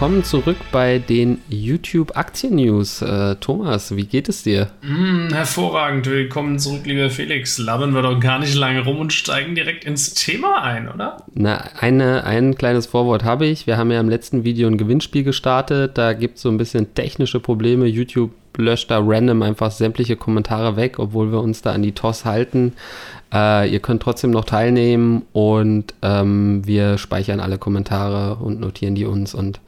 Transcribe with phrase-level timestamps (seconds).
[0.00, 3.02] willkommen zurück bei den YouTube Aktien News.
[3.02, 4.70] Äh, Thomas, wie geht es dir?
[4.80, 7.58] Mm, hervorragend, willkommen zurück, lieber Felix.
[7.58, 11.16] Labern wir doch gar nicht lange rum und steigen direkt ins Thema ein, oder?
[11.34, 13.66] Na, eine, ein kleines Vorwort habe ich.
[13.66, 15.98] Wir haben ja im letzten Video ein Gewinnspiel gestartet.
[15.98, 17.86] Da gibt es so ein bisschen technische Probleme.
[17.86, 22.24] YouTube löscht da random einfach sämtliche Kommentare weg, obwohl wir uns da an die TOS
[22.24, 22.74] halten.
[23.32, 29.04] Äh, ihr könnt trotzdem noch teilnehmen und ähm, wir speichern alle Kommentare und notieren die
[29.04, 29.60] uns und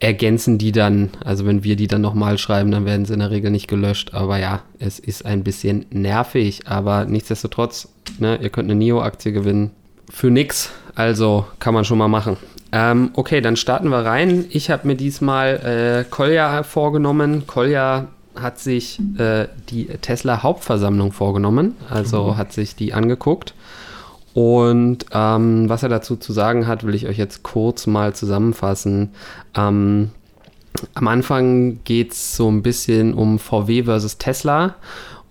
[0.00, 1.10] ergänzen die dann.
[1.24, 4.14] Also wenn wir die dann nochmal schreiben, dann werden sie in der Regel nicht gelöscht.
[4.14, 6.62] Aber ja, es ist ein bisschen nervig.
[6.66, 9.70] Aber nichtsdestotrotz, ne, ihr könnt eine NIO-Aktie gewinnen.
[10.10, 10.70] Für nix.
[10.94, 12.36] Also kann man schon mal machen.
[12.72, 14.46] Ähm, okay, dann starten wir rein.
[14.50, 17.46] Ich habe mir diesmal äh, Kolja vorgenommen.
[17.46, 22.36] Kolja hat sich äh, die Tesla Hauptversammlung vorgenommen, also mhm.
[22.36, 23.54] hat sich die angeguckt.
[24.34, 29.10] Und ähm, was er dazu zu sagen hat, will ich euch jetzt kurz mal zusammenfassen.
[29.54, 30.10] Ähm,
[30.94, 34.76] am Anfang geht es so ein bisschen um VW versus Tesla.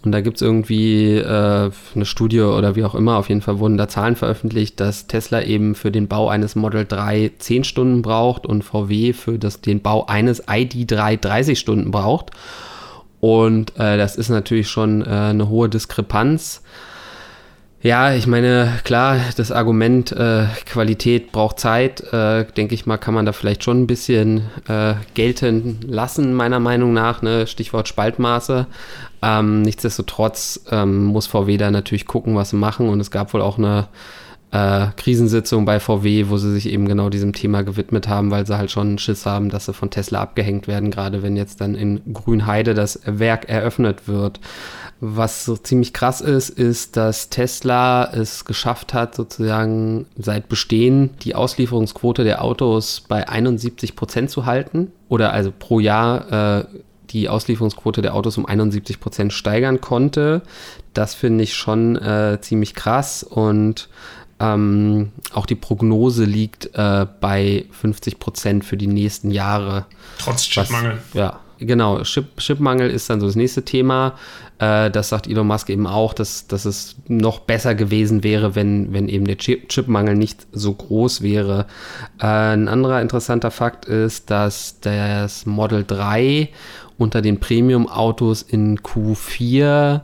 [0.04, 3.60] Und da gibt es irgendwie äh, eine Studie oder wie auch immer, auf jeden Fall
[3.60, 8.02] wurden da Zahlen veröffentlicht, dass Tesla eben für den Bau eines Model 3 10 Stunden
[8.02, 12.32] braucht und VW für das, den Bau eines ID3 30 Stunden braucht.
[13.22, 16.62] Und äh, das ist natürlich schon äh, eine hohe Diskrepanz.
[17.84, 23.16] Ja, ich meine, klar, das Argument äh, Qualität braucht Zeit, äh, denke ich mal, kann
[23.16, 27.24] man da vielleicht schon ein bisschen äh, gelten lassen, meiner Meinung nach.
[27.24, 27.48] Ne?
[27.48, 28.68] Stichwort Spaltmaße.
[29.24, 32.88] Ähm, nichtsdestotrotz ähm, muss VW da natürlich gucken, was sie machen.
[32.88, 33.88] Und es gab wohl auch eine
[34.52, 38.58] äh, Krisensitzung bei VW, wo sie sich eben genau diesem Thema gewidmet haben, weil sie
[38.58, 42.02] halt schon Schiss haben, dass sie von Tesla abgehängt werden, gerade wenn jetzt dann in
[42.14, 44.40] Grünheide das Werk eröffnet wird.
[45.00, 51.34] Was so ziemlich krass ist, ist, dass Tesla es geschafft hat, sozusagen seit Bestehen die
[51.34, 56.66] Auslieferungsquote der Autos bei 71 Prozent zu halten oder also pro Jahr äh,
[57.10, 60.44] die Auslieferungsquote der Autos um 71 Prozent steigern konnte.
[60.94, 63.90] Das finde ich schon äh, ziemlich krass und
[64.42, 69.86] ähm, auch die Prognose liegt äh, bei 50 Prozent für die nächsten Jahre.
[70.18, 70.98] Trotz Chipmangel.
[71.12, 72.02] Was, ja, genau.
[72.02, 74.16] Chip, Chipmangel ist dann so das nächste Thema.
[74.58, 78.92] Äh, das sagt Elon Musk eben auch, dass, dass es noch besser gewesen wäre, wenn,
[78.94, 81.68] wenn eben der Chip Chipmangel nicht so groß wäre.
[82.20, 86.50] Äh, ein anderer interessanter Fakt ist, dass das Model 3
[86.98, 90.02] unter den Premium-Autos in Q4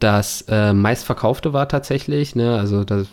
[0.00, 2.34] das äh, meistverkaufte war tatsächlich.
[2.34, 2.58] Ne?
[2.58, 3.06] Also das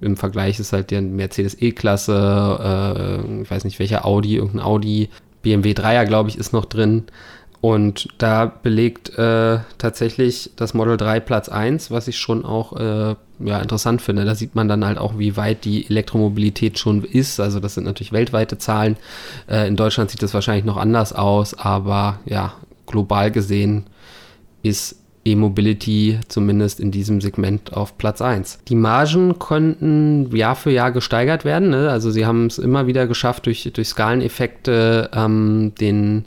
[0.00, 5.08] im Vergleich ist halt der Mercedes E-Klasse, äh, ich weiß nicht welcher Audi, irgendein Audi,
[5.42, 7.04] BMW 3er, glaube ich, ist noch drin.
[7.60, 13.14] Und da belegt äh, tatsächlich das Model 3 Platz 1, was ich schon auch äh,
[13.38, 14.24] ja, interessant finde.
[14.24, 17.38] Da sieht man dann halt auch, wie weit die Elektromobilität schon ist.
[17.38, 18.96] Also das sind natürlich weltweite Zahlen.
[19.46, 22.54] Äh, in Deutschland sieht das wahrscheinlich noch anders aus, aber ja,
[22.86, 23.84] global gesehen
[24.62, 28.60] ist E-Mobility zumindest in diesem Segment auf Platz 1.
[28.68, 31.70] Die Margen konnten Jahr für Jahr gesteigert werden.
[31.70, 31.90] Ne?
[31.90, 36.24] Also sie haben es immer wieder geschafft, durch, durch Skaleneffekte ähm, den,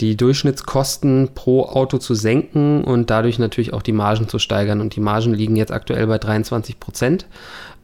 [0.00, 4.80] die Durchschnittskosten pro Auto zu senken und dadurch natürlich auch die Margen zu steigern.
[4.80, 7.26] Und die Margen liegen jetzt aktuell bei 23 Prozent.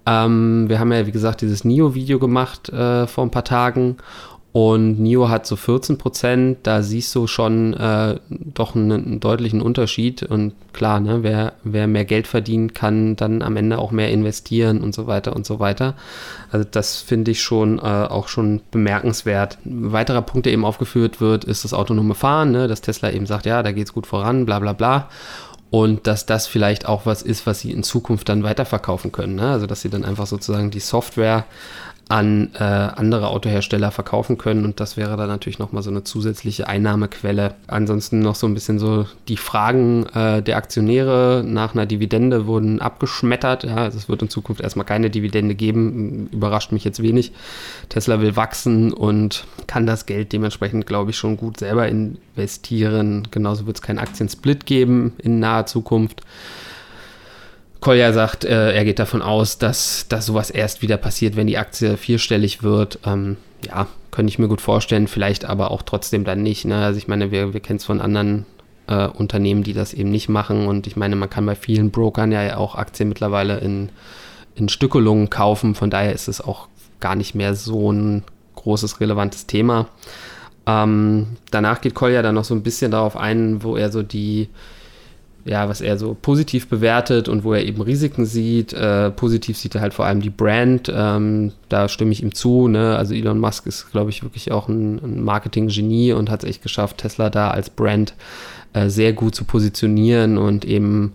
[0.06, 3.98] Ähm, wir haben ja, wie gesagt, dieses NIO-Video gemacht äh, vor ein paar Tagen
[4.52, 9.62] und NIO hat so 14 Prozent, da siehst du schon äh, doch einen, einen, deutlichen
[9.62, 10.24] Unterschied.
[10.24, 14.80] Und klar, ne, wer, wer mehr Geld verdient, kann dann am Ende auch mehr investieren
[14.80, 15.94] und so weiter und so weiter.
[16.50, 19.58] Also das finde ich schon äh, auch schon bemerkenswert.
[19.64, 23.26] Ein weiterer Punkt, der eben aufgeführt wird, ist das autonome Fahren, ne, dass Tesla eben
[23.26, 25.08] sagt, ja, da geht es gut voran, bla bla bla
[25.70, 29.36] und dass das vielleicht auch was ist, was sie in Zukunft dann weiterverkaufen können.
[29.36, 29.52] Ne?
[29.52, 31.44] Also dass sie dann einfach sozusagen die Software
[32.10, 36.66] an äh, andere Autohersteller verkaufen können und das wäre dann natürlich nochmal so eine zusätzliche
[36.66, 37.54] Einnahmequelle.
[37.69, 42.81] Ansonsten noch so ein bisschen so die Fragen äh, der Aktionäre nach einer Dividende wurden
[42.81, 43.62] abgeschmettert.
[43.62, 47.30] Ja, also es wird in Zukunft erstmal keine Dividende geben, überrascht mich jetzt wenig.
[47.89, 53.28] Tesla will wachsen und kann das Geld dementsprechend, glaube ich, schon gut selber investieren.
[53.30, 56.22] Genauso wird es keinen Aktiensplit geben in naher Zukunft.
[57.80, 61.59] Kolja sagt, äh, er geht davon aus, dass, dass sowas erst wieder passiert, wenn die
[61.59, 62.98] Aktie vierstellig wird.
[63.06, 66.65] Ähm, ja, könnte ich mir gut vorstellen, vielleicht aber auch trotzdem dann nicht.
[66.66, 66.84] Ne?
[66.84, 68.44] Also ich meine, wir, wir kennen es von anderen
[68.86, 70.66] äh, Unternehmen, die das eben nicht machen.
[70.66, 73.88] Und ich meine, man kann bei vielen Brokern ja auch Aktien mittlerweile in,
[74.54, 75.74] in Stückelungen kaufen.
[75.74, 76.68] Von daher ist es auch
[77.00, 78.24] gar nicht mehr so ein
[78.56, 79.88] großes, relevantes Thema.
[80.66, 84.48] Ähm, danach geht Kolja dann noch so ein bisschen darauf ein, wo er so die
[85.45, 88.72] ja, was er so positiv bewertet und wo er eben Risiken sieht.
[88.72, 90.92] Äh, positiv sieht er halt vor allem die Brand.
[90.95, 92.69] Ähm, da stimme ich ihm zu.
[92.69, 92.97] Ne?
[92.97, 96.63] Also Elon Musk ist, glaube ich, wirklich auch ein, ein Marketing-Genie und hat es echt
[96.63, 98.15] geschafft, Tesla da als Brand
[98.72, 101.15] äh, sehr gut zu positionieren und eben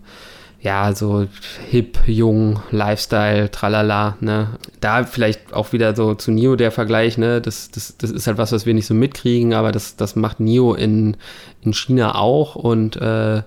[0.66, 1.28] ja, so
[1.70, 4.58] hip, jung, Lifestyle, tralala, ne.
[4.82, 7.40] Da vielleicht auch wieder so zu Nio der Vergleich, ne.
[7.40, 10.40] Das, das, das ist halt was, was wir nicht so mitkriegen, aber das, das macht
[10.40, 11.18] Nio in,
[11.62, 13.44] in China auch und äh,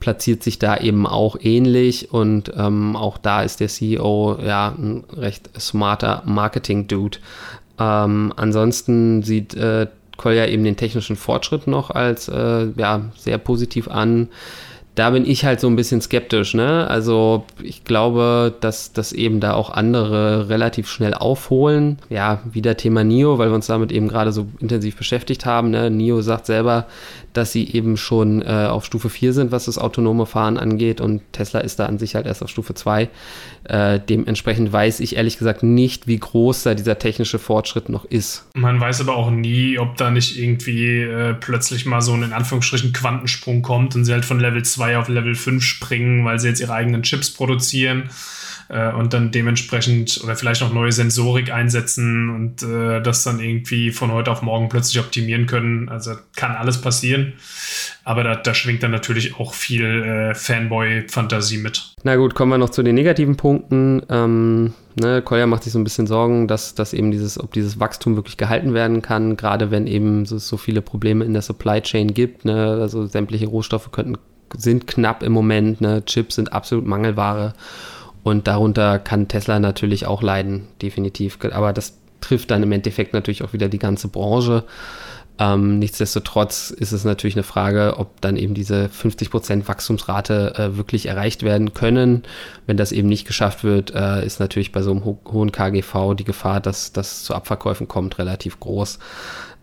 [0.00, 5.04] platziert sich da eben auch ähnlich und ähm, auch da ist der CEO ja ein
[5.16, 7.18] recht smarter Marketing-Dude.
[7.78, 13.88] Ähm, ansonsten sieht äh, Kolja eben den technischen Fortschritt noch als äh, ja, sehr positiv
[13.88, 14.28] an
[14.96, 16.54] da bin ich halt so ein bisschen skeptisch.
[16.54, 16.88] Ne?
[16.88, 21.98] Also ich glaube, dass, dass eben da auch andere relativ schnell aufholen.
[22.08, 25.70] Ja, wieder Thema NIO, weil wir uns damit eben gerade so intensiv beschäftigt haben.
[25.70, 25.90] Ne?
[25.90, 26.86] NIO sagt selber,
[27.34, 31.20] dass sie eben schon äh, auf Stufe 4 sind, was das autonome Fahren angeht und
[31.32, 33.10] Tesla ist da an sich halt erst auf Stufe 2.
[33.64, 38.48] Äh, dementsprechend weiß ich ehrlich gesagt nicht, wie groß da dieser technische Fortschritt noch ist.
[38.54, 42.32] Man weiß aber auch nie, ob da nicht irgendwie äh, plötzlich mal so ein in
[42.32, 46.48] Anführungsstrichen Quantensprung kommt und sie halt von Level 2 auf Level 5 springen, weil sie
[46.48, 48.10] jetzt ihre eigenen Chips produzieren
[48.68, 53.90] äh, und dann dementsprechend oder vielleicht noch neue Sensorik einsetzen und äh, das dann irgendwie
[53.90, 55.88] von heute auf morgen plötzlich optimieren können.
[55.88, 57.34] Also kann alles passieren.
[58.04, 61.92] Aber da, da schwingt dann natürlich auch viel äh, Fanboy-Fantasie mit.
[62.02, 64.02] Na gut, kommen wir noch zu den negativen Punkten.
[64.08, 67.80] Ähm, ne, Kolja macht sich so ein bisschen Sorgen, dass, dass eben dieses, ob dieses
[67.80, 71.80] Wachstum wirklich gehalten werden kann, gerade wenn eben so, so viele Probleme in der Supply
[71.80, 72.44] Chain gibt.
[72.44, 72.78] Ne?
[72.80, 74.18] Also sämtliche Rohstoffe könnten,
[74.56, 76.04] sind knapp im Moment, ne?
[76.04, 77.54] Chips sind absolut Mangelware.
[78.22, 81.38] Und darunter kann Tesla natürlich auch leiden, definitiv.
[81.52, 84.64] Aber das trifft dann im Endeffekt natürlich auch wieder die ganze Branche.
[85.38, 91.06] Ähm, nichtsdestotrotz ist es natürlich eine Frage, ob dann eben diese 50% Wachstumsrate äh, wirklich
[91.06, 92.22] erreicht werden können.
[92.66, 96.14] Wenn das eben nicht geschafft wird, äh, ist natürlich bei so einem ho hohen KGV
[96.14, 98.98] die Gefahr, dass das zu Abverkäufen kommt, relativ groß.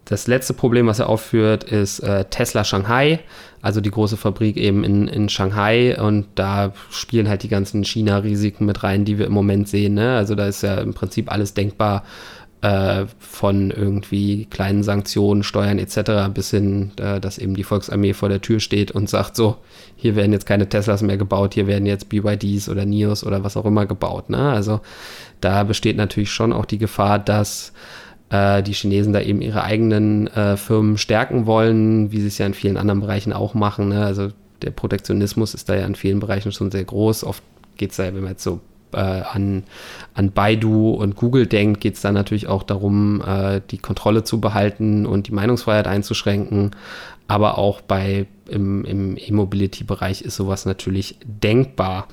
[0.06, 3.20] Das letzte Problem, was er aufführt, ist äh, Tesla Shanghai,
[3.62, 5.98] also die große Fabrik eben in, in Shanghai.
[6.00, 9.94] Und da spielen halt die ganzen China-Risiken mit rein, die wir im Moment sehen.
[9.94, 10.16] Ne?
[10.18, 12.04] Also da ist ja im Prinzip alles denkbar
[12.64, 16.34] äh, von irgendwie kleinen Sanktionen, Steuern etc.
[16.34, 19.58] bis hin, äh, dass eben die Volksarmee vor der Tür steht und sagt so,
[19.96, 23.58] hier werden jetzt keine Teslas mehr gebaut, hier werden jetzt BYDs oder NIOs oder was
[23.58, 24.30] auch immer gebaut.
[24.30, 24.52] Ne?
[24.52, 24.82] Also
[25.42, 27.74] da besteht natürlich schon auch die Gefahr, dass
[28.30, 32.46] äh, die Chinesen da eben ihre eigenen äh, Firmen stärken wollen, wie sie es ja
[32.46, 33.90] in vielen anderen Bereichen auch machen.
[33.90, 34.04] Ne?
[34.04, 34.30] Also
[34.62, 37.24] der Protektionismus ist da ja in vielen Bereichen schon sehr groß.
[37.24, 37.44] Oft
[37.78, 38.62] geht es da, wenn man jetzt so
[38.94, 39.64] äh, an,
[40.14, 44.40] an Baidu und Google denkt, geht es da natürlich auch darum, äh, die Kontrolle zu
[44.40, 46.72] behalten und die Meinungsfreiheit einzuschränken.
[47.28, 52.08] Aber auch bei im, im E-Mobility-Bereich ist sowas natürlich denkbar.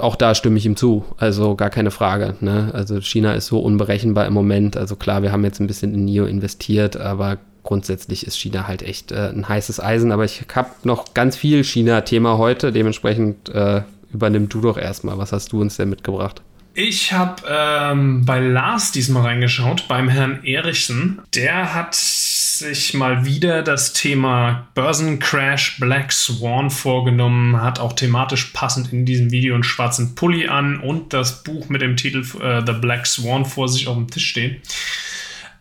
[0.00, 1.04] Auch da stimme ich ihm zu.
[1.16, 2.34] Also gar keine Frage.
[2.40, 2.70] Ne?
[2.72, 4.76] Also China ist so unberechenbar im Moment.
[4.76, 8.82] Also klar, wir haben jetzt ein bisschen in NIO investiert, aber grundsätzlich ist China halt
[8.82, 10.10] echt äh, ein heißes Eisen.
[10.10, 12.72] Aber ich habe noch ganz viel China-Thema heute.
[12.72, 13.82] Dementsprechend äh,
[14.12, 15.18] übernimm du doch erstmal.
[15.18, 16.42] Was hast du uns denn mitgebracht?
[16.74, 21.20] Ich habe ähm, bei Lars diesmal reingeschaut, beim Herrn Erichsen.
[21.34, 28.92] Der hat sich mal wieder das Thema Börsencrash Black Swan vorgenommen, hat auch thematisch passend
[28.92, 32.74] in diesem Video einen schwarzen Pulli an und das Buch mit dem Titel äh, The
[32.74, 34.62] Black Swan vor sich auf dem Tisch stehen.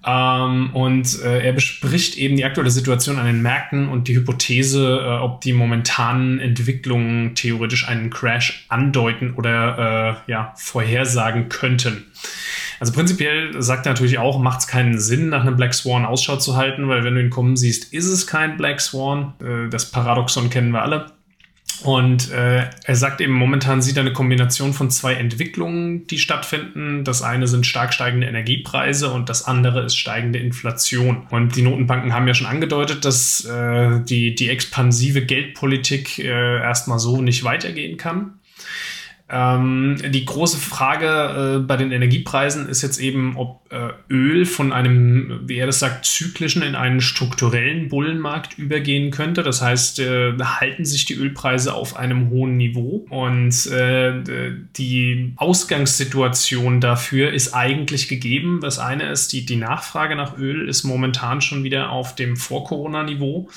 [0.05, 5.01] Ähm, und äh, er bespricht eben die aktuelle Situation an den Märkten und die Hypothese,
[5.01, 12.05] äh, ob die momentanen Entwicklungen theoretisch einen Crash andeuten oder äh, ja, vorhersagen könnten.
[12.79, 16.37] Also prinzipiell sagt er natürlich auch, macht es keinen Sinn, nach einem Black Swan Ausschau
[16.37, 19.33] zu halten, weil wenn du ihn kommen siehst, ist es kein Black Swan.
[19.41, 21.16] Äh, das Paradoxon kennen wir alle.
[21.83, 27.03] Und äh, er sagt eben, momentan sieht er eine Kombination von zwei Entwicklungen, die stattfinden.
[27.03, 31.27] Das eine sind stark steigende Energiepreise und das andere ist steigende Inflation.
[31.29, 36.99] Und die Notenbanken haben ja schon angedeutet, dass äh, die, die expansive Geldpolitik äh, erstmal
[36.99, 38.36] so nicht weitergehen kann.
[39.29, 44.71] Ähm, die große Frage äh, bei den Energiepreisen ist jetzt eben, ob äh, Öl von
[44.71, 49.43] einem, wie er das sagt, zyklischen in einen strukturellen Bullenmarkt übergehen könnte.
[49.43, 56.79] Das heißt, äh, halten sich die Ölpreise auf einem hohen Niveau und äh, die Ausgangssituation
[56.79, 58.59] dafür ist eigentlich gegeben.
[58.61, 63.49] Das eine ist, die, die Nachfrage nach Öl ist momentan schon wieder auf dem Vor-Corona-Niveau.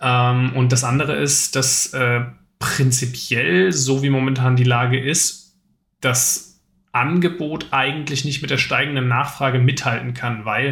[0.00, 2.20] Ähm, und das andere ist, dass äh,
[2.58, 5.56] prinzipiell, so wie momentan die Lage ist,
[6.00, 6.60] das
[6.92, 10.70] Angebot eigentlich nicht mit der steigenden Nachfrage mithalten kann, weil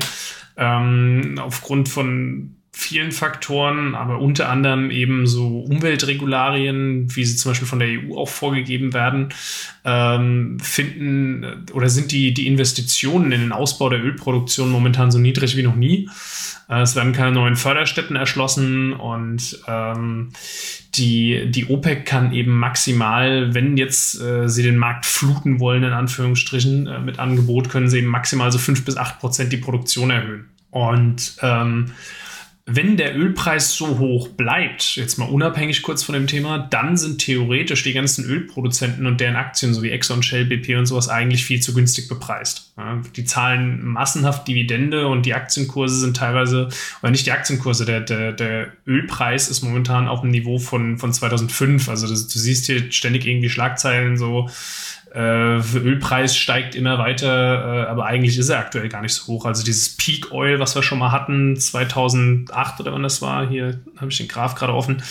[0.57, 7.66] ähm, aufgrund von vielen Faktoren, aber unter anderem eben so Umweltregularien, wie sie zum Beispiel
[7.66, 9.31] von der EU auch vorgegeben werden,
[9.85, 15.57] ähm, finden oder sind die, die Investitionen in den Ausbau der Ölproduktion momentan so niedrig
[15.57, 16.11] wie noch nie.
[16.68, 20.30] Äh, es werden keine neuen Förderstätten erschlossen und ähm,
[20.94, 25.92] die, die OPEC kann eben maximal, wenn jetzt äh, sie den Markt fluten wollen, in
[25.92, 30.11] Anführungsstrichen, äh, mit Angebot, können sie eben maximal so fünf bis acht Prozent die Produktion
[30.11, 30.49] erhöhen.
[30.70, 31.92] Und ähm,
[32.68, 37.20] wenn der Ölpreis so hoch bleibt, jetzt mal unabhängig kurz von dem Thema, dann sind
[37.20, 41.61] theoretisch die ganzen Ölproduzenten und deren Aktien sowie Exxon, Shell, BP und sowas eigentlich viel
[41.61, 42.73] zu günstig bepreist.
[43.14, 46.68] Die zahlen massenhaft Dividende und die Aktienkurse sind teilweise,
[47.02, 51.12] oder nicht die Aktienkurse, der, der, der Ölpreis ist momentan auf dem Niveau von, von
[51.12, 51.88] 2005.
[51.88, 54.50] Also das, du siehst hier ständig irgendwie Schlagzeilen so,
[55.16, 59.46] äh, Ölpreis steigt immer weiter, äh, aber eigentlich ist er aktuell gar nicht so hoch.
[59.46, 63.80] Also dieses Peak Oil, was wir schon mal hatten, 2008 oder wann das war, hier
[63.96, 65.02] habe ich den Graph gerade offen,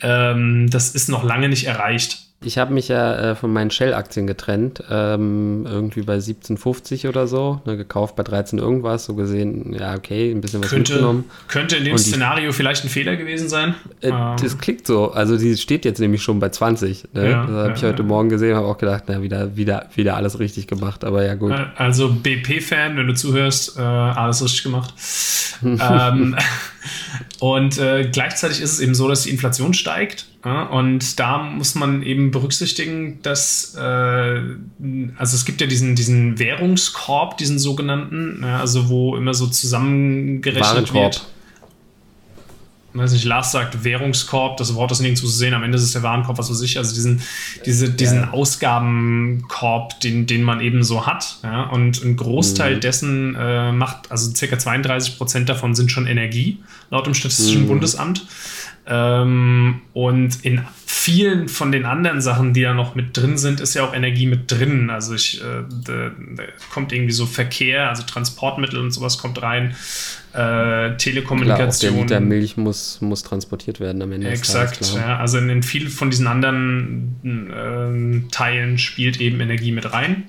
[0.00, 2.23] ähm, das ist noch lange nicht erreicht.
[2.44, 7.60] Ich habe mich ja äh, von meinen Shell-Aktien getrennt, ähm, irgendwie bei 17,50 oder so,
[7.64, 11.24] ne, gekauft bei 13 irgendwas, so gesehen, ja, okay, ein bisschen was könnte, mitgenommen.
[11.48, 13.74] Könnte in dem Szenario vielleicht ein Fehler gewesen sein.
[14.00, 14.36] Äh, ähm.
[14.40, 17.14] Das klingt so, also die steht jetzt nämlich schon bei 20.
[17.14, 17.30] Ne?
[17.30, 18.08] Ja, das habe ja, ich heute ja.
[18.08, 21.52] Morgen gesehen, habe auch gedacht, na, wieder, wieder, wieder alles richtig gemacht, aber ja, gut.
[21.52, 24.92] Äh, also BP-Fan, wenn du zuhörst, äh, alles richtig gemacht.
[25.64, 26.36] ähm,
[27.40, 32.02] und äh, gleichzeitig ist es eben so, dass die Inflation steigt und da muss man
[32.02, 34.40] eben berücksichtigen, dass, äh,
[35.16, 40.64] also es gibt ja diesen, diesen Währungskorb, diesen sogenannten, ja, also wo immer so zusammengerechnet
[40.64, 40.94] Warenkorb.
[40.94, 41.26] wird.
[42.96, 45.92] Weiß nicht, Lars sagt Währungskorb, das Wort ist nirgendwo zu sehen, am Ende ist es
[45.92, 47.22] der Warenkorb, was weiß ich, also diesen,
[47.66, 48.30] diese, diesen ja.
[48.30, 51.38] Ausgabenkorb, den, den man eben so hat.
[51.42, 52.80] Ja, und ein Großteil mhm.
[52.80, 56.58] dessen äh, macht, also circa 32 Prozent davon sind schon Energie,
[56.90, 57.66] laut dem Statistischen mhm.
[57.66, 58.26] Bundesamt.
[58.86, 63.74] Ähm, und in vielen von den anderen Sachen, die da noch mit drin sind, ist
[63.74, 64.90] ja auch Energie mit drin.
[64.90, 69.74] Also ich, äh, da, da kommt irgendwie so Verkehr, also Transportmittel und sowas kommt rein.
[70.32, 71.92] Äh, Telekommunikation.
[71.92, 74.28] Klar, der Liter Milch muss, muss transportiert werden am Ende.
[74.28, 75.18] Exakt, Tages, ja.
[75.18, 80.24] Also in, in vielen von diesen anderen äh, Teilen spielt eben Energie mit rein.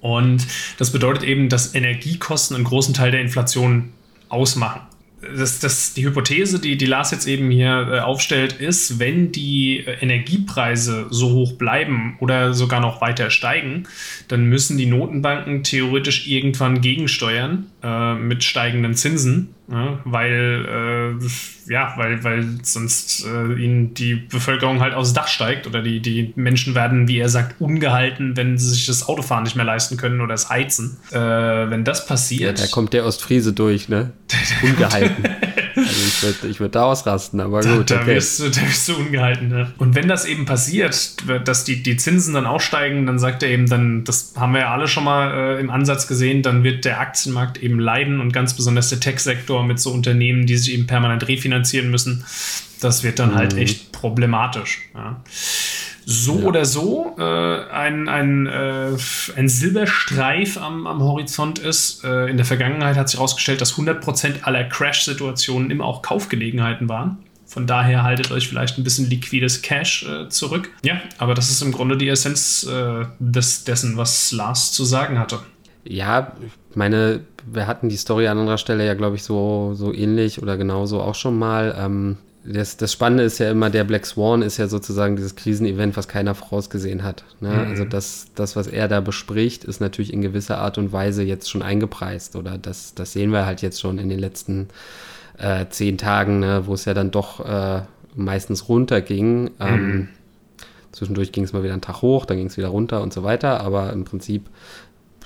[0.00, 0.46] Und
[0.78, 3.90] das bedeutet eben, dass Energiekosten einen großen Teil der Inflation
[4.28, 4.80] ausmachen
[5.20, 9.84] das, das, die Hypothese, die, die Lars jetzt eben hier äh, aufstellt, ist, wenn die
[9.84, 13.84] äh, Energiepreise so hoch bleiben oder sogar noch weiter steigen,
[14.28, 21.92] dann müssen die Notenbanken theoretisch irgendwann gegensteuern äh, mit steigenden Zinsen, ja, weil, äh, ja,
[21.96, 26.74] weil, weil sonst äh, ihnen die Bevölkerung halt aufs Dach steigt oder die, die Menschen
[26.74, 30.32] werden, wie er sagt, ungehalten, wenn sie sich das Autofahren nicht mehr leisten können oder
[30.32, 30.96] das Heizen.
[31.10, 32.58] Äh, wenn das passiert.
[32.58, 34.12] Ja, da kommt der Ostfriese durch, ne?
[34.62, 35.24] ungehalten.
[36.18, 37.90] Ich würde ich würd da ausrasten, aber gut.
[37.90, 38.16] Da, okay.
[38.16, 39.48] wirst, du, da wirst du ungehalten.
[39.48, 39.72] Ne?
[39.78, 43.68] Und wenn das eben passiert, dass die, die Zinsen dann aussteigen, dann sagt er eben,
[43.68, 47.00] dann, das haben wir ja alle schon mal äh, im Ansatz gesehen, dann wird der
[47.00, 51.28] Aktienmarkt eben leiden und ganz besonders der Tech-Sektor mit so Unternehmen, die sich eben permanent
[51.28, 52.24] refinanzieren müssen.
[52.80, 53.58] Das wird dann halt mhm.
[53.58, 54.88] halt echt problematisch.
[54.94, 55.20] Ja
[56.10, 56.46] so ja.
[56.46, 58.96] oder so äh, ein, ein, äh,
[59.36, 62.02] ein Silberstreif am, am Horizont ist.
[62.02, 67.18] Äh, in der Vergangenheit hat sich herausgestellt, dass 100% aller Crash-Situationen immer auch Kaufgelegenheiten waren.
[67.44, 70.70] Von daher haltet euch vielleicht ein bisschen liquides Cash äh, zurück.
[70.82, 75.18] Ja, aber das ist im Grunde die Essenz äh, des, dessen, was Lars zu sagen
[75.18, 75.40] hatte.
[75.84, 76.32] Ja,
[76.70, 80.42] ich meine, wir hatten die Story an anderer Stelle ja, glaube ich, so, so ähnlich
[80.42, 81.76] oder genauso auch schon mal.
[81.78, 85.96] Ähm, das, das Spannende ist ja immer, der Black Swan ist ja sozusagen dieses Krisenevent,
[85.96, 87.24] was keiner vorausgesehen hat.
[87.40, 87.50] Ne?
[87.50, 87.70] Mhm.
[87.70, 91.50] Also das, das, was er da bespricht, ist natürlich in gewisser Art und Weise jetzt
[91.50, 92.36] schon eingepreist.
[92.36, 94.68] Oder das, das sehen wir halt jetzt schon in den letzten
[95.36, 96.62] äh, zehn Tagen, ne?
[96.66, 97.82] wo es ja dann doch äh,
[98.14, 99.50] meistens runterging.
[99.60, 99.90] Ähm, mhm.
[99.90, 100.08] Ähm,
[100.92, 103.24] zwischendurch ging es mal wieder einen Tag hoch, dann ging es wieder runter und so
[103.24, 103.60] weiter.
[103.60, 104.46] Aber im Prinzip,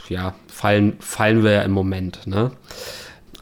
[0.08, 2.26] ja, fallen, fallen wir ja im Moment.
[2.26, 2.50] Ne?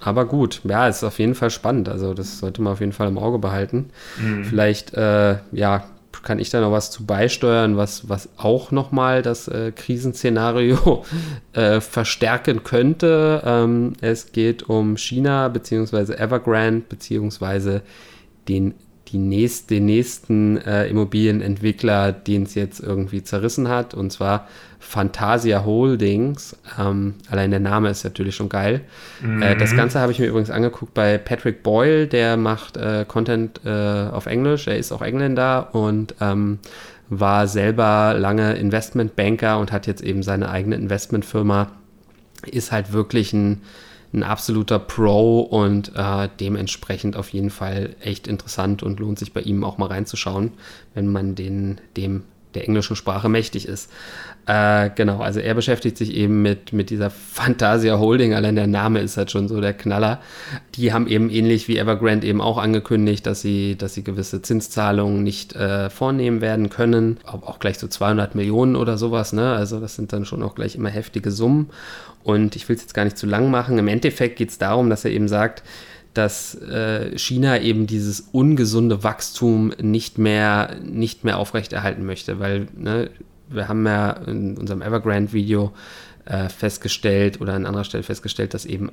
[0.01, 1.89] Aber gut, ja, ist auf jeden Fall spannend.
[1.89, 3.91] Also das sollte man auf jeden Fall im Auge behalten.
[4.21, 4.45] Mhm.
[4.45, 5.85] Vielleicht, äh, ja,
[6.23, 11.05] kann ich da noch was zu beisteuern, was, was auch nochmal das äh, Krisenszenario
[11.53, 13.43] äh, verstärken könnte.
[13.45, 16.15] Ähm, es geht um China bzw.
[16.15, 17.81] Evergrande bzw.
[18.49, 18.75] den
[19.13, 24.49] die nächst, den nächsten äh, Immobilienentwickler, den es jetzt irgendwie zerrissen hat, und zwar
[24.79, 26.57] Fantasia Holdings.
[26.79, 28.81] Ähm, allein der Name ist natürlich schon geil.
[29.23, 29.43] Mhm.
[29.43, 29.77] Äh, das.
[29.77, 34.27] Ganze habe ich mir übrigens angeguckt bei Patrick Boyle, der macht äh, Content äh, auf
[34.27, 36.59] Englisch, er ist auch Engländer und ähm,
[37.09, 41.73] war selber lange Investmentbanker und hat jetzt eben seine eigene Investmentfirma.
[42.47, 43.63] Ist halt wirklich ein
[44.13, 49.41] ein absoluter Pro und äh, dementsprechend auf jeden Fall echt interessant und lohnt sich bei
[49.41, 50.53] ihm auch mal reinzuschauen,
[50.95, 52.25] wenn man den, dem
[52.55, 53.91] der englischen Sprache mächtig ist.
[54.47, 59.01] Äh, genau, also er beschäftigt sich eben mit, mit dieser Fantasia Holding, allein der Name
[59.01, 60.21] ist halt schon so der Knaller.
[60.75, 65.23] Die haben eben ähnlich wie Evergrande eben auch angekündigt, dass sie, dass sie gewisse Zinszahlungen
[65.23, 67.19] nicht äh, vornehmen werden können.
[67.25, 69.53] Auch, auch gleich so 200 Millionen oder sowas, ne?
[69.53, 71.71] Also das sind dann schon auch gleich immer heftige Summen.
[72.23, 73.79] Und ich will es jetzt gar nicht zu lang machen.
[73.79, 75.63] Im Endeffekt geht es darum, dass er eben sagt,
[76.15, 83.11] dass äh, China eben dieses ungesunde Wachstum nicht mehr, nicht mehr aufrechterhalten möchte, weil ne,
[83.49, 85.73] wir haben ja in unserem Evergrande-Video
[86.25, 88.91] äh, festgestellt oder an anderer Stelle festgestellt, dass eben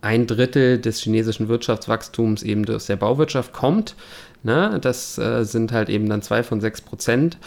[0.00, 3.96] ein Drittel des chinesischen Wirtschaftswachstums eben aus der Bauwirtschaft kommt.
[4.42, 4.78] Ne?
[4.80, 7.38] Das äh, sind halt eben dann zwei von sechs Prozent.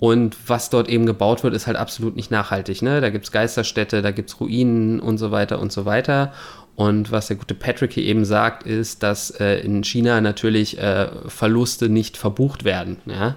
[0.00, 2.82] Und was dort eben gebaut wird, ist halt absolut nicht nachhaltig.
[2.82, 3.00] Ne?
[3.00, 6.32] Da gibt es Geisterstädte, da gibt es Ruinen und so weiter und so weiter.
[6.76, 11.08] Und was der gute Patrick hier eben sagt, ist, dass äh, in China natürlich äh,
[11.28, 12.96] Verluste nicht verbucht werden.
[13.06, 13.36] Ja?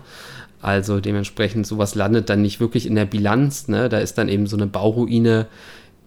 [0.61, 3.67] Also dementsprechend sowas landet dann nicht wirklich in der Bilanz.
[3.67, 3.89] Ne?
[3.89, 5.45] Da ist dann eben so eine Bauruine,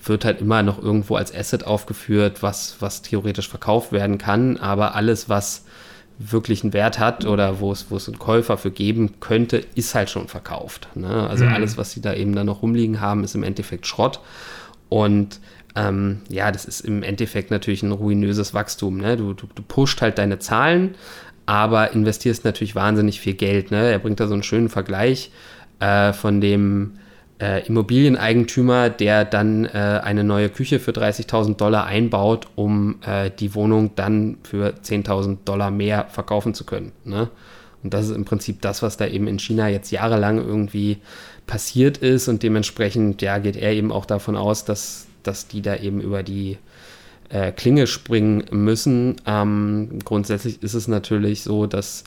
[0.02, 4.56] wird halt immer noch irgendwo als Asset aufgeführt, was, was theoretisch verkauft werden kann.
[4.56, 5.66] Aber alles, was
[6.18, 9.94] wirklich einen Wert hat oder wo es, wo es einen Käufer für geben könnte, ist
[9.94, 10.88] halt schon verkauft.
[10.94, 11.28] Ne?
[11.28, 11.54] Also mhm.
[11.54, 14.20] alles, was sie da eben dann noch rumliegen haben, ist im Endeffekt Schrott.
[14.88, 15.38] Und
[15.76, 18.98] ähm, ja, das ist im Endeffekt natürlich ein ruinöses Wachstum.
[18.98, 19.16] Ne?
[19.16, 20.94] Du, du, du pusht halt deine Zahlen,
[21.46, 23.70] aber investierst natürlich wahnsinnig viel Geld.
[23.70, 23.90] Ne?
[23.90, 25.30] Er bringt da so einen schönen Vergleich
[25.78, 26.92] äh, von dem
[27.40, 33.54] äh, Immobilieneigentümer, der dann äh, eine neue Küche für 30.000 Dollar einbaut, um äh, die
[33.54, 36.92] Wohnung dann für 10.000 Dollar mehr verkaufen zu können.
[37.04, 37.30] Ne?
[37.82, 40.98] Und das ist im Prinzip das, was da eben in China jetzt jahrelang irgendwie
[41.46, 45.76] passiert ist und dementsprechend ja, geht er eben auch davon aus, dass, dass die da
[45.76, 46.58] eben über die
[47.30, 49.16] äh, Klinge springen müssen.
[49.26, 52.04] Ähm, grundsätzlich ist es natürlich so, dass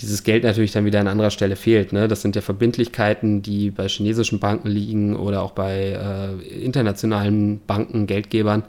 [0.00, 1.92] dieses Geld natürlich dann wieder an anderer Stelle fehlt.
[1.92, 2.08] Ne?
[2.08, 8.06] Das sind ja Verbindlichkeiten, die bei chinesischen Banken liegen oder auch bei äh, internationalen Banken,
[8.06, 8.64] Geldgebern.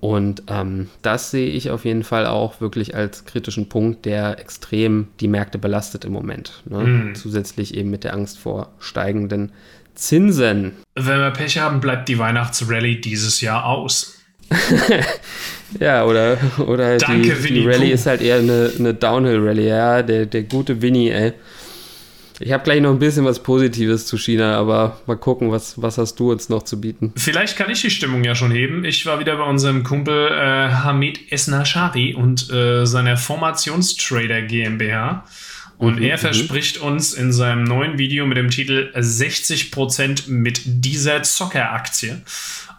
[0.00, 5.08] Und ähm, das sehe ich auf jeden Fall auch wirklich als kritischen Punkt, der extrem
[5.20, 6.62] die Märkte belastet im Moment.
[6.66, 6.78] Ne?
[6.78, 7.14] Mhm.
[7.14, 9.52] Zusätzlich eben mit der Angst vor steigenden
[9.94, 10.72] Zinsen.
[10.94, 14.18] Wenn wir Pech haben, bleibt die Weihnachtsrallye dieses Jahr aus.
[15.80, 19.68] ja, oder, oder Danke, die, die Rallye ist halt eher eine, eine Downhill-Rallye.
[19.68, 21.32] Ja, der, der gute Winnie, ey.
[22.40, 25.98] Ich habe gleich noch ein bisschen was Positives zu China, aber mal gucken, was, was
[25.98, 27.12] hast du uns noch zu bieten?
[27.16, 28.84] Vielleicht kann ich die Stimmung ja schon heben.
[28.84, 35.24] Ich war wieder bei unserem Kumpel äh, Hamid Esnashari und äh, seiner Formationstrader GmbH.
[35.78, 36.20] Und mhm, er mhm.
[36.20, 42.22] verspricht uns in seinem neuen Video mit dem Titel 60% mit dieser Zockeraktie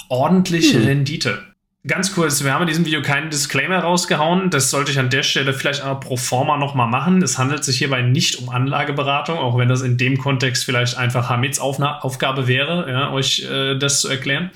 [0.09, 0.85] ordentliche mhm.
[0.85, 1.43] Rendite.
[1.87, 4.49] Ganz kurz, wir haben in diesem Video keinen Disclaimer rausgehauen.
[4.49, 7.21] Das sollte ich an der Stelle vielleicht aber pro forma nochmal machen.
[7.21, 11.29] Es handelt sich hierbei nicht um Anlageberatung, auch wenn das in dem Kontext vielleicht einfach
[11.29, 14.49] Hamids Aufgabe wäre, ja, euch äh, das zu erklären.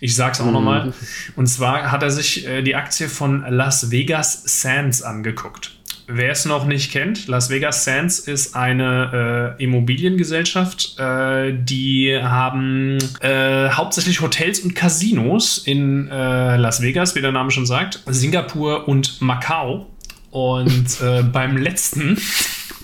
[0.00, 0.52] Ich sag's auch mhm.
[0.52, 0.92] nochmal.
[1.36, 5.77] Und zwar hat er sich äh, die Aktie von Las Vegas Sands angeguckt.
[6.10, 10.98] Wer es noch nicht kennt, Las Vegas Sands ist eine äh, Immobiliengesellschaft.
[10.98, 17.50] Äh, die haben äh, hauptsächlich Hotels und Casinos in äh, Las Vegas, wie der Name
[17.50, 19.86] schon sagt, Singapur und Macau.
[20.30, 22.18] Und äh, beim letzten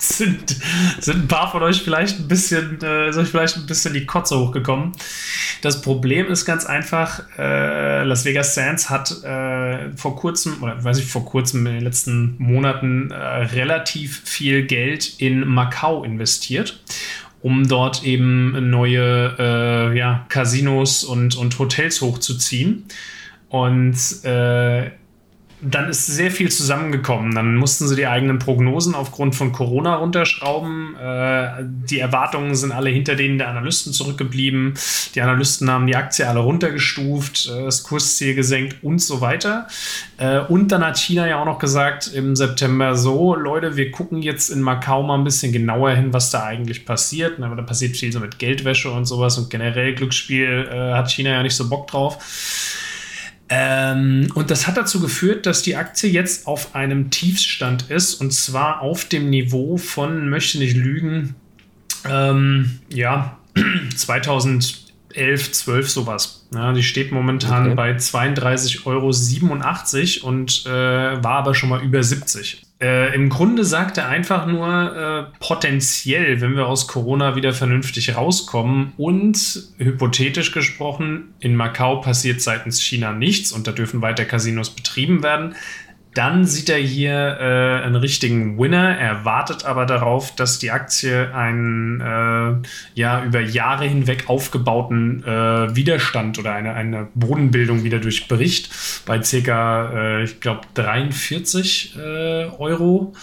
[0.17, 0.55] sind,
[0.99, 4.05] sind ein paar von euch vielleicht ein bisschen, äh, ist euch vielleicht ein bisschen die
[4.05, 4.91] Kotze hochgekommen.
[5.61, 10.99] Das Problem ist ganz einfach, äh, Las Vegas Sands hat äh, vor kurzem, oder weiß
[10.99, 16.79] ich, vor kurzem in den letzten Monaten äh, relativ viel Geld in Macau investiert
[17.41, 22.85] um dort eben neue äh, ja, Casinos und, und Hotels hochzuziehen.
[23.49, 24.89] Und äh,
[25.67, 27.33] dann ist sehr viel zusammengekommen.
[27.33, 30.95] Dann mussten sie die eigenen Prognosen aufgrund von Corona runterschrauben.
[30.95, 34.75] Äh, die Erwartungen sind alle hinter denen der Analysten zurückgeblieben.
[35.15, 39.67] Die Analysten haben die Aktie alle runtergestuft, äh, das Kursziel gesenkt und so weiter.
[40.17, 44.21] Äh, und dann hat China ja auch noch gesagt im September so, Leute, wir gucken
[44.21, 47.41] jetzt in Macau mal ein bisschen genauer hin, was da eigentlich passiert.
[47.41, 51.31] Aber da passiert viel so mit Geldwäsche und sowas und generell Glücksspiel äh, hat China
[51.31, 52.17] ja nicht so Bock drauf.
[53.47, 58.33] Ähm, und das hat dazu geführt, dass die Aktie jetzt auf einem Tiefstand ist und
[58.33, 61.35] zwar auf dem Niveau von, möchte nicht lügen,
[62.09, 63.37] ähm, ja,
[63.95, 66.45] 2011 11, 12 sowas.
[66.53, 67.75] Ja, die steht momentan okay.
[67.75, 69.07] bei 32,87 Euro
[70.27, 72.64] und äh, war aber schon mal über 70.
[72.81, 74.67] Äh, Im Grunde sagt er einfach nur
[75.31, 79.37] äh, potenziell, wenn wir aus Corona wieder vernünftig rauskommen und
[79.77, 85.55] hypothetisch gesprochen, in Macau passiert seitens China nichts und da dürfen weiter Casinos betrieben werden,
[86.15, 88.97] dann sieht er hier äh, einen richtigen Winner.
[88.97, 95.75] Er wartet aber darauf, dass die Aktie einen äh, ja, über Jahre hinweg aufgebauten äh,
[95.75, 98.69] Widerstand oder eine, eine Bodenbildung wieder durchbricht
[99.05, 99.91] bei ca.
[99.93, 103.13] Äh, ich glaube, 43 äh, Euro.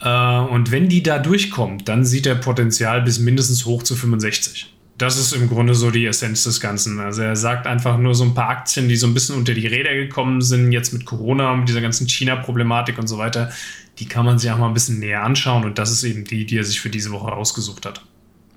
[0.00, 4.77] Äh, und wenn die da durchkommt, dann sieht er Potenzial bis mindestens hoch zu 65
[4.98, 6.98] das ist im Grunde so die Essenz des Ganzen.
[6.98, 9.66] Also er sagt einfach nur so ein paar Aktien, die so ein bisschen unter die
[9.66, 13.50] Räder gekommen sind, jetzt mit Corona und dieser ganzen China-Problematik und so weiter,
[14.00, 16.46] die kann man sich auch mal ein bisschen näher anschauen und das ist eben die,
[16.46, 18.02] die er sich für diese Woche rausgesucht hat.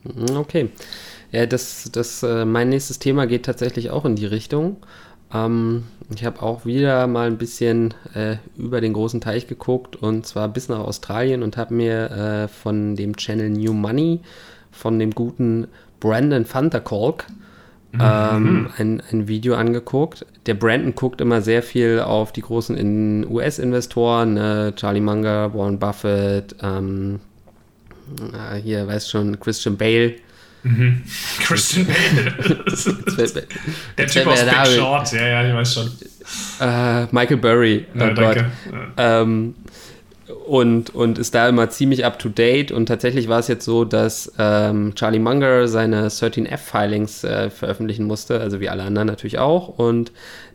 [0.04, 0.70] Mhm, okay.
[1.32, 4.78] Ja, das, das, äh, mein nächstes Thema geht tatsächlich auch in die Richtung.
[5.32, 10.26] Ähm, ich habe auch wieder mal ein bisschen äh, über den großen Teich geguckt und
[10.26, 14.22] zwar bis nach Australien und habe mir äh, von dem Channel New Money
[14.72, 15.68] von dem guten
[16.02, 17.26] Brandon Vanderkolk
[17.94, 18.02] mhm.
[18.02, 20.26] ähm, ein, ein Video angeguckt.
[20.46, 26.56] Der Brandon guckt immer sehr viel auf die großen US-Investoren, äh, Charlie Munger, Warren Buffett,
[26.62, 27.22] ähm,
[28.34, 30.16] äh, hier weiß schon, Christian Bale.
[30.64, 31.04] Mhm.
[31.40, 32.34] Christian Bale.
[33.98, 35.92] der Typ aus Big Short, ja, ja, ich weiß schon.
[36.60, 37.86] Äh, Michael Burry.
[37.96, 38.52] Oh ja, danke.
[38.98, 39.56] Ähm,
[40.48, 42.72] und, und ist da immer ziemlich up to date.
[42.72, 48.40] Und tatsächlich war es jetzt so, dass ähm, Charlie Munger seine 13F-Filings äh, veröffentlichen musste,
[48.40, 49.68] also wie alle anderen natürlich auch.
[49.68, 50.12] Und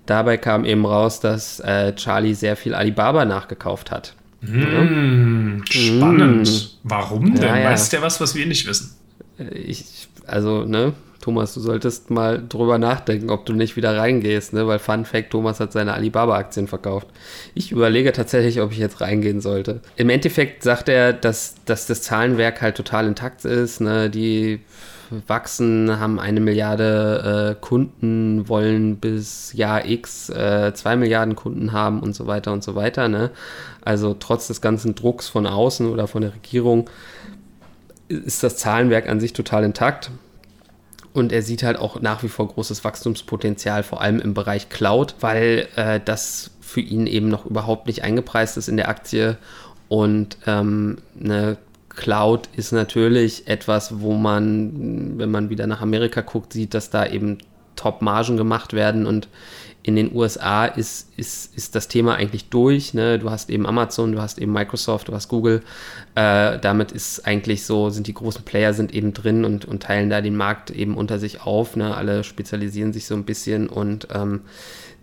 [0.07, 4.15] dabei kam eben raus, dass äh, Charlie sehr viel Alibaba nachgekauft hat.
[4.43, 6.49] Mmh, spannend.
[6.49, 6.79] Mmh.
[6.85, 7.43] Warum denn?
[7.43, 7.71] Ja, ja.
[7.71, 8.95] Weißt du ja was, was wir nicht wissen?
[9.39, 10.93] Äh, ich, also, ne,
[11.27, 14.69] Thomas, du solltest mal drüber nachdenken, ob du nicht wieder reingehst, ne?
[14.69, 17.09] Weil Fun Fact, Thomas hat seine Alibaba-Aktien verkauft.
[17.53, 19.81] Ich überlege tatsächlich, ob ich jetzt reingehen sollte.
[19.97, 24.09] Im Endeffekt sagt er, dass, dass das Zahlenwerk halt total intakt ist, ne?
[24.09, 24.61] Die
[25.27, 32.05] wachsen, haben eine Milliarde äh, Kunden, wollen bis Jahr X äh, zwei Milliarden Kunden haben
[32.05, 33.09] und so weiter und so weiter.
[33.09, 33.33] Ne?
[33.85, 36.89] Also trotz des ganzen Drucks von außen oder von der Regierung
[38.09, 40.13] ist das Zahlenwerk an sich total intakt.
[41.17, 45.15] Und er sieht halt auch nach wie vor großes Wachstumspotenzial, vor allem im Bereich Cloud,
[45.21, 49.39] weil äh, das für ihn eben noch überhaupt nicht eingepreist ist in der Aktie.
[49.89, 51.57] Und ähm, eine
[51.89, 57.07] Cloud ist natürlich etwas, wo man, wenn man wieder nach Amerika guckt, sieht, dass da
[57.07, 57.39] eben
[57.77, 59.29] Top-Margen gemacht werden und
[59.87, 62.93] in den USA ist, ist, ist das Thema eigentlich durch.
[62.93, 63.21] Ne?
[63.21, 65.63] Du hast eben Amazon, du hast eben Microsoft, du hast Google.
[66.17, 70.11] Äh, damit ist eigentlich so, sind die großen Player sind eben drin und, und teilen
[70.11, 71.77] da den Markt eben unter sich auf.
[71.77, 71.97] Ne?
[71.97, 74.41] Alle spezialisieren sich so ein bisschen und ähm,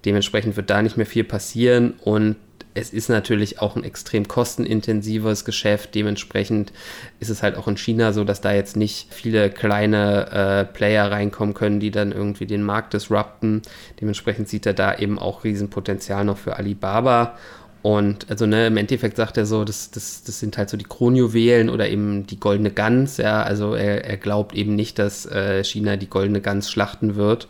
[0.03, 1.93] dementsprechend wird da nicht mehr viel passieren.
[2.03, 2.35] Und
[2.75, 5.93] es ist natürlich auch ein extrem kostenintensives Geschäft.
[5.95, 6.73] Dementsprechend
[7.19, 11.11] ist es halt auch in China so, dass da jetzt nicht viele kleine äh, Player
[11.11, 13.61] reinkommen können, die dann irgendwie den Markt disrupten.
[14.01, 17.37] Dementsprechend sieht er da eben auch Riesenpotenzial noch für Alibaba.
[17.83, 20.85] Und also ne, im Endeffekt sagt er so, das, das, das sind halt so die
[20.85, 23.17] Kronjuwelen oder eben die goldene Gans.
[23.17, 27.49] Ja, also er, er glaubt eben nicht, dass äh, China die goldene Gans schlachten wird.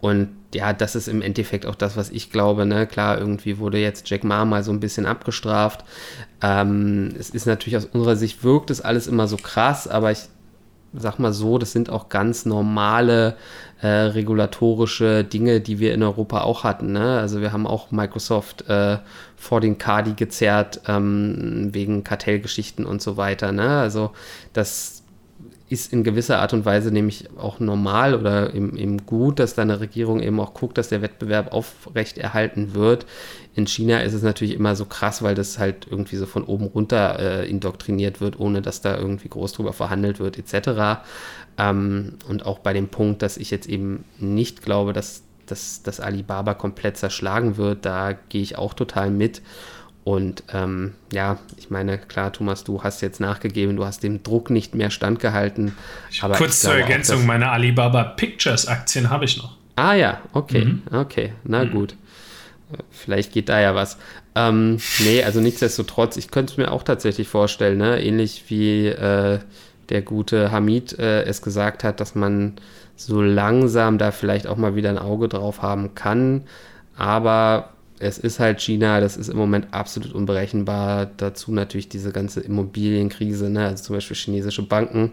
[0.00, 2.66] Und ja, das ist im Endeffekt auch das, was ich glaube.
[2.66, 2.86] Ne?
[2.86, 5.84] Klar, irgendwie wurde jetzt Jack Ma mal so ein bisschen abgestraft.
[6.42, 10.28] Ähm, es ist natürlich aus unserer Sicht wirkt es alles immer so krass, aber ich
[10.94, 13.36] sag mal so, das sind auch ganz normale
[13.80, 16.92] äh, regulatorische Dinge, die wir in Europa auch hatten.
[16.92, 17.18] Ne?
[17.18, 18.98] Also wir haben auch Microsoft äh,
[19.36, 23.52] vor den Kadi gezerrt ähm, wegen Kartellgeschichten und so weiter.
[23.52, 23.80] Ne?
[23.80, 24.12] Also
[24.52, 24.91] das
[25.72, 29.62] ist in gewisser Art und Weise nämlich auch normal oder eben, eben gut, dass da
[29.62, 33.06] eine Regierung eben auch guckt, dass der Wettbewerb aufrechterhalten wird.
[33.54, 36.66] In China ist es natürlich immer so krass, weil das halt irgendwie so von oben
[36.66, 41.00] runter äh, indoktriniert wird, ohne dass da irgendwie groß drüber verhandelt wird, etc.
[41.56, 46.00] Ähm, und auch bei dem Punkt, dass ich jetzt eben nicht glaube, dass, dass, dass
[46.00, 49.40] Alibaba komplett zerschlagen wird, da gehe ich auch total mit.
[50.04, 54.50] Und ähm, ja, ich meine, klar, Thomas, du hast jetzt nachgegeben, du hast dem Druck
[54.50, 55.76] nicht mehr standgehalten.
[56.20, 59.56] Aber Kurz zur Ergänzung, auch, meine Alibaba Pictures Aktien habe ich noch.
[59.76, 60.82] Ah ja, okay, mhm.
[60.92, 61.70] okay, na mhm.
[61.70, 61.94] gut.
[62.90, 63.98] Vielleicht geht da ja was.
[64.34, 68.02] Ähm, nee, also nichtsdestotrotz, ich könnte es mir auch tatsächlich vorstellen, ne?
[68.02, 69.38] ähnlich wie äh,
[69.88, 72.54] der gute Hamid äh, es gesagt hat, dass man
[72.96, 76.42] so langsam da vielleicht auch mal wieder ein Auge drauf haben kann.
[76.96, 77.71] Aber
[78.02, 81.06] es ist halt China, das ist im Moment absolut unberechenbar.
[81.16, 83.66] Dazu natürlich diese ganze Immobilienkrise, ne?
[83.66, 85.12] also zum Beispiel chinesische Banken,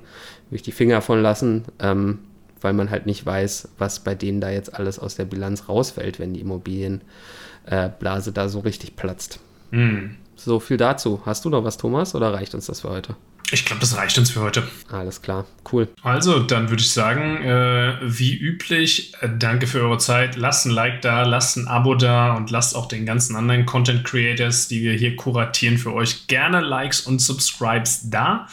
[0.49, 1.65] würde ich die Finger von lassen.
[1.79, 2.19] Ähm,
[2.61, 6.19] weil man halt nicht weiß, was bei denen da jetzt alles aus der Bilanz rausfällt,
[6.19, 9.39] wenn die Immobilienblase äh, da so richtig platzt.
[9.71, 10.15] Mhm.
[10.35, 11.21] So viel dazu.
[11.25, 13.15] Hast du noch was, Thomas, oder reicht uns das für heute?
[13.51, 14.63] Ich glaube, das reicht uns für heute.
[14.91, 15.87] Alles klar, cool.
[16.03, 20.35] Also, dann würde ich sagen, äh, wie üblich, äh, danke für eure Zeit.
[20.35, 24.03] Lasst ein Like da, lasst ein Abo da und lasst auch den ganzen anderen Content
[24.03, 28.47] Creators, die wir hier kuratieren, für euch gerne Likes und Subscribes da.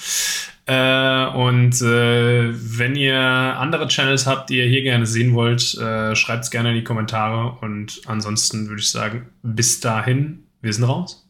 [0.66, 6.16] Äh, und äh, wenn ihr andere Channels habt, die ihr hier gerne sehen wollt, äh,
[6.16, 7.56] schreibt es gerne in die Kommentare.
[7.60, 11.25] Und ansonsten würde ich sagen, bis dahin, wir sind raus.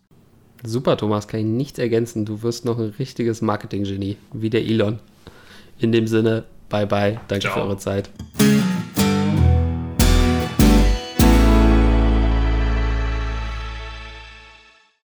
[0.67, 2.25] Super, Thomas, kann ich nichts ergänzen.
[2.25, 4.99] Du wirst noch ein richtiges Marketing-Genie, wie der Elon.
[5.79, 7.55] In dem Sinne, bye bye, danke Ciao.
[7.55, 8.11] für eure Zeit.